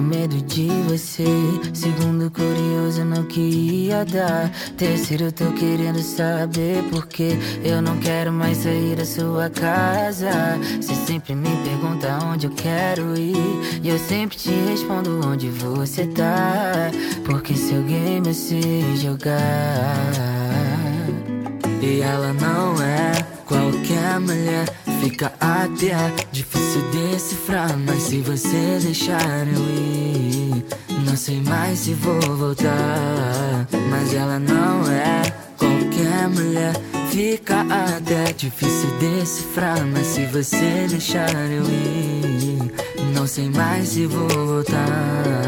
[0.00, 1.24] medo de você.
[1.72, 4.50] Segundo, curioso, não queria dar.
[4.76, 10.30] Terceiro, tô querendo saber por que eu não quero mais sair da sua casa.
[10.80, 13.80] Você sempre me pergunta onde eu quero ir.
[13.82, 16.90] E eu sempre te respondo onde você tá.
[17.24, 19.40] Porque seu game é se jogar.
[21.82, 23.12] E ela não é
[23.46, 24.66] qualquer mulher.
[25.00, 25.96] Fica até
[26.30, 26.82] difícil
[27.60, 27.78] decifrar.
[27.78, 30.64] Mas se você deixar eu ir,
[31.04, 33.66] não sei mais se vou voltar.
[33.90, 35.22] Mas ela não é
[35.58, 36.74] qualquer mulher.
[37.10, 39.84] Fica até difícil decifrar.
[39.86, 42.72] Mas se você deixar eu ir,
[43.14, 45.40] não sei mais se vou voltar.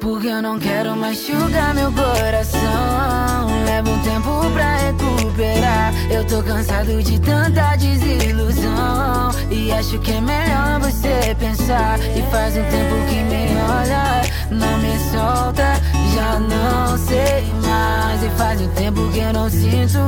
[0.00, 3.64] Porque eu não quero mais sugar meu coração.
[3.64, 5.92] Leva um tempo pra recuperar.
[6.10, 7.71] Eu tô cansado de tanta
[12.14, 15.80] E faz um tempo que me olha, não me solta.
[16.14, 18.22] Já não sei mais.
[18.22, 19.98] E faz um tempo que eu não sinto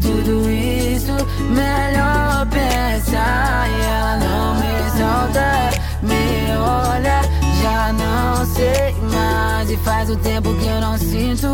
[0.00, 1.12] tudo isso.
[1.50, 3.68] Melhor pensar.
[3.68, 5.70] E ela não me solta,
[6.02, 7.42] me olha.
[7.62, 11.48] Já não sei mais E faz um tempo que eu não sinto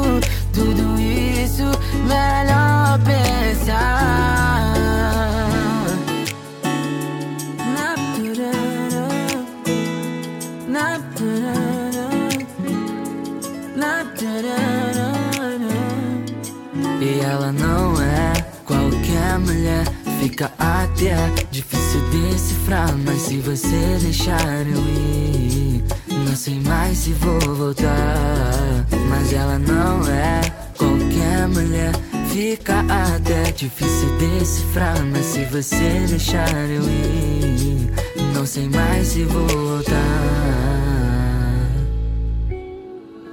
[0.55, 0.88] Tudo
[19.39, 19.85] qualquer mulher
[20.21, 21.15] Fica até
[21.51, 25.85] difícil decifrar Mas se você deixar eu ir
[26.27, 30.41] Não sei mais se vou voltar Mas ela não é
[30.77, 31.93] qualquer mulher
[32.29, 37.91] Fica até difícil decifrar Mas se você deixar eu ir
[38.35, 40.49] Não sei mais se vou voltar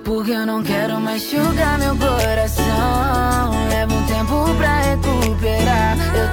[0.03, 3.34] porque eu não quero mais sugar meu coração.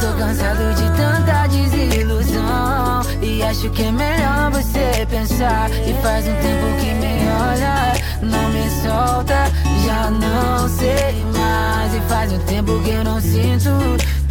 [0.02, 3.02] Tô cansado de tanta desilusão.
[3.22, 5.70] E acho que é melhor você pensar.
[5.86, 7.14] E faz um tempo que me
[7.46, 9.46] olha, não me solta.
[9.86, 11.94] Já não sei mais.
[11.94, 13.70] E faz um tempo que eu não sinto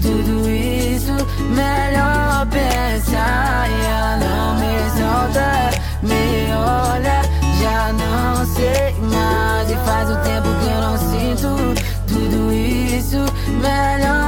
[0.01, 1.13] tudo isso.
[1.55, 3.69] Melhor pensar.
[3.69, 5.69] E não me solta,
[6.03, 7.21] me olha.
[7.61, 13.17] Já não sei mais E faz um tempo que eu não sinto Tudo isso
[13.61, 14.20] Melhor